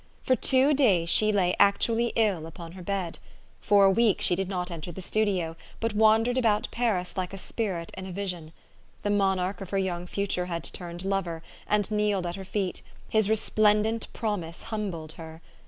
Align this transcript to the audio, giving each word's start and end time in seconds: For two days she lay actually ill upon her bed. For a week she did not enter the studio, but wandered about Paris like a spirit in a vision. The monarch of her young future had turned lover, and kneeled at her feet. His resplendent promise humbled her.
For 0.23 0.35
two 0.35 0.73
days 0.73 1.09
she 1.09 1.31
lay 1.31 1.55
actually 1.59 2.11
ill 2.15 2.47
upon 2.47 2.71
her 2.71 2.81
bed. 2.81 3.19
For 3.59 3.85
a 3.85 3.91
week 3.91 4.19
she 4.19 4.35
did 4.35 4.49
not 4.49 4.71
enter 4.71 4.91
the 4.91 4.99
studio, 5.03 5.55
but 5.79 5.93
wandered 5.93 6.39
about 6.39 6.67
Paris 6.71 7.15
like 7.15 7.33
a 7.33 7.37
spirit 7.37 7.91
in 7.95 8.07
a 8.07 8.11
vision. 8.11 8.51
The 9.03 9.11
monarch 9.11 9.61
of 9.61 9.69
her 9.69 9.77
young 9.77 10.07
future 10.07 10.47
had 10.47 10.63
turned 10.63 11.05
lover, 11.05 11.43
and 11.67 11.91
kneeled 11.91 12.25
at 12.25 12.35
her 12.35 12.43
feet. 12.45 12.81
His 13.09 13.29
resplendent 13.29 14.11
promise 14.11 14.63
humbled 14.63 15.11
her. 15.11 15.39